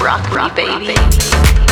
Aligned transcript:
rock 0.00 0.56
me, 0.56 0.86
baby. 0.86 1.71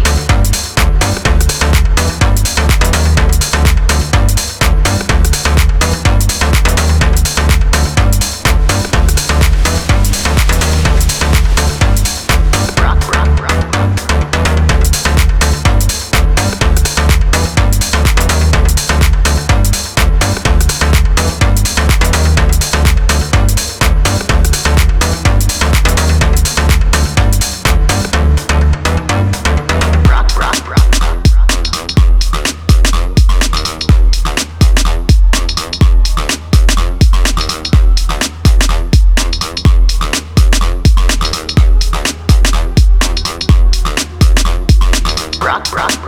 rock, 45.51 45.73
rock, 45.73 46.05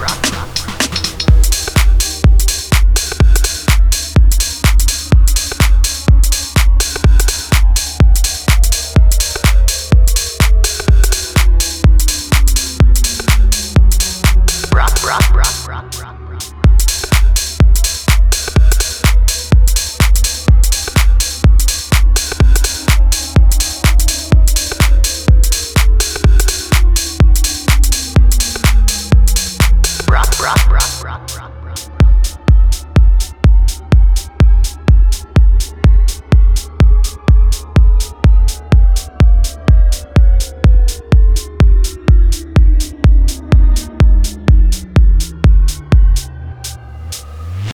rock. 0.00 0.21